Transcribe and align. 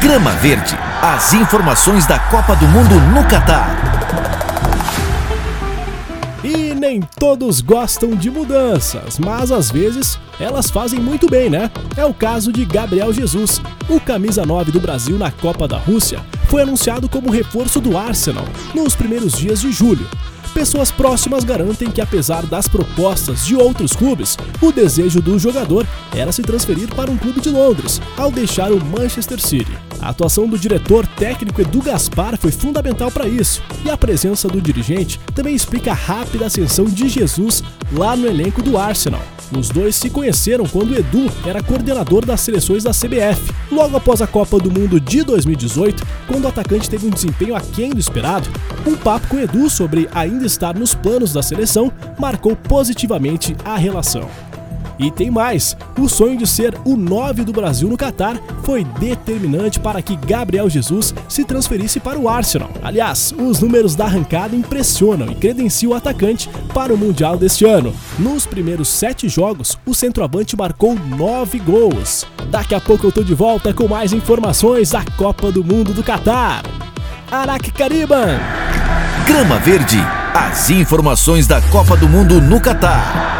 Grama 0.00 0.30
Verde, 0.36 0.78
as 1.02 1.34
informações 1.34 2.06
da 2.06 2.18
Copa 2.18 2.56
do 2.56 2.66
Mundo 2.66 2.94
no 3.12 3.22
Catar. 3.28 3.68
E 6.42 6.74
nem 6.74 7.02
todos 7.02 7.60
gostam 7.60 8.16
de 8.16 8.30
mudanças, 8.30 9.18
mas 9.18 9.52
às 9.52 9.70
vezes 9.70 10.18
elas 10.40 10.70
fazem 10.70 10.98
muito 10.98 11.28
bem, 11.28 11.50
né? 11.50 11.70
É 11.98 12.04
o 12.06 12.14
caso 12.14 12.50
de 12.50 12.64
Gabriel 12.64 13.12
Jesus, 13.12 13.60
o 13.90 14.00
camisa 14.00 14.46
9 14.46 14.72
do 14.72 14.80
Brasil 14.80 15.18
na 15.18 15.30
Copa 15.30 15.68
da 15.68 15.76
Rússia. 15.76 16.20
Foi 16.48 16.62
anunciado 16.62 17.06
como 17.06 17.30
reforço 17.30 17.78
do 17.78 17.98
Arsenal 17.98 18.46
nos 18.74 18.96
primeiros 18.96 19.34
dias 19.34 19.60
de 19.60 19.70
julho. 19.70 20.08
Pessoas 20.54 20.90
próximas 20.90 21.44
garantem 21.44 21.90
que, 21.90 22.00
apesar 22.00 22.44
das 22.44 22.66
propostas 22.66 23.46
de 23.46 23.54
outros 23.54 23.92
clubes, 23.92 24.36
o 24.60 24.72
desejo 24.72 25.20
do 25.20 25.38
jogador 25.38 25.86
era 26.14 26.32
se 26.32 26.42
transferir 26.42 26.92
para 26.94 27.10
um 27.10 27.16
clube 27.16 27.40
de 27.40 27.50
Londres, 27.50 28.00
ao 28.16 28.32
deixar 28.32 28.72
o 28.72 28.84
Manchester 28.84 29.40
City. 29.40 29.72
A 30.02 30.08
atuação 30.08 30.48
do 30.48 30.58
diretor 30.58 31.06
técnico 31.06 31.60
Edu 31.60 31.82
Gaspar 31.82 32.36
foi 32.38 32.50
fundamental 32.50 33.10
para 33.10 33.28
isso, 33.28 33.62
e 33.84 33.90
a 33.90 33.96
presença 33.96 34.48
do 34.48 34.60
dirigente 34.60 35.20
também 35.34 35.54
explica 35.54 35.90
a 35.90 35.94
rápida 35.94 36.46
ascensão 36.46 36.86
de 36.86 37.08
Jesus 37.08 37.62
lá 37.92 38.16
no 38.16 38.26
elenco 38.26 38.62
do 38.62 38.78
Arsenal. 38.78 39.20
Os 39.56 39.68
dois 39.68 39.96
se 39.96 40.08
conheceram 40.08 40.64
quando 40.64 40.96
Edu 40.96 41.30
era 41.44 41.62
coordenador 41.62 42.24
das 42.24 42.40
seleções 42.40 42.84
da 42.84 42.92
CBF. 42.92 43.52
Logo 43.70 43.96
após 43.96 44.22
a 44.22 44.26
Copa 44.26 44.58
do 44.58 44.70
Mundo 44.70 45.00
de 45.00 45.22
2018, 45.24 46.06
quando 46.28 46.44
o 46.44 46.48
atacante 46.48 46.88
teve 46.88 47.06
um 47.06 47.10
desempenho 47.10 47.56
aquém 47.56 47.90
do 47.90 47.98
esperado, 47.98 48.48
um 48.86 48.96
papo 48.96 49.26
com 49.26 49.38
Edu 49.38 49.68
sobre 49.68 50.08
ainda 50.14 50.46
estar 50.46 50.74
nos 50.74 50.94
planos 50.94 51.32
da 51.32 51.42
seleção 51.42 51.92
marcou 52.18 52.54
positivamente 52.54 53.56
a 53.64 53.76
relação. 53.76 54.49
E 55.00 55.10
tem 55.10 55.30
mais: 55.30 55.76
o 55.98 56.08
sonho 56.08 56.36
de 56.36 56.46
ser 56.46 56.76
o 56.84 56.96
9 56.96 57.42
do 57.44 57.52
Brasil 57.52 57.88
no 57.88 57.96
Catar 57.96 58.38
foi 58.62 58.84
determinante 58.84 59.80
para 59.80 60.02
que 60.02 60.14
Gabriel 60.14 60.68
Jesus 60.68 61.14
se 61.28 61.44
transferisse 61.44 61.98
para 61.98 62.18
o 62.18 62.28
Arsenal. 62.28 62.70
Aliás, 62.82 63.34
os 63.36 63.60
números 63.60 63.94
da 63.94 64.04
arrancada 64.04 64.54
impressionam 64.54 65.32
e 65.32 65.34
credenciam 65.34 65.92
o 65.92 65.94
atacante 65.94 66.50
para 66.74 66.92
o 66.92 66.98
Mundial 66.98 67.38
deste 67.38 67.64
ano. 67.64 67.94
Nos 68.18 68.44
primeiros 68.44 68.88
sete 68.88 69.28
jogos, 69.28 69.78
o 69.86 69.94
centroavante 69.94 70.56
marcou 70.56 70.94
nove 70.94 71.58
gols. 71.58 72.26
Daqui 72.50 72.74
a 72.74 72.80
pouco 72.80 73.06
eu 73.06 73.12
tô 73.12 73.22
de 73.22 73.34
volta 73.34 73.72
com 73.72 73.88
mais 73.88 74.12
informações 74.12 74.90
da 74.90 75.04
Copa 75.16 75.50
do 75.50 75.64
Mundo 75.64 75.94
do 75.94 76.02
Catar. 76.02 76.62
Araque 77.30 77.72
Cariban! 77.72 78.38
Grama 79.26 79.58
Verde, 79.60 79.98
as 80.34 80.68
informações 80.68 81.46
da 81.46 81.60
Copa 81.62 81.96
do 81.96 82.08
Mundo 82.08 82.40
no 82.40 82.60
Catar. 82.60 83.39